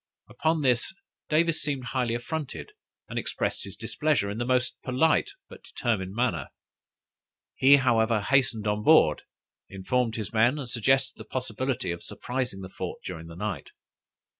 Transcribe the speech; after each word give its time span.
Upon 0.27 0.63
this, 0.63 0.95
Davis 1.29 1.61
seemed 1.61 1.83
highly 1.83 2.15
affronted, 2.15 2.71
and 3.07 3.19
expressed 3.19 3.65
his 3.65 3.75
displeasure 3.75 4.31
in 4.31 4.39
the 4.39 4.45
most 4.45 4.81
polite 4.81 5.29
but 5.47 5.61
determined 5.61 6.15
manner. 6.15 6.47
He, 7.53 7.75
however, 7.75 8.19
hastened 8.21 8.65
on 8.65 8.81
board, 8.81 9.21
informed 9.69 10.15
his 10.15 10.33
men, 10.33 10.57
and 10.57 10.67
suggested 10.67 11.17
the 11.19 11.25
possibility 11.25 11.91
of 11.91 12.01
surprising 12.01 12.61
the 12.61 12.69
fort 12.69 13.03
during 13.05 13.27
the 13.27 13.35
night. 13.35 13.69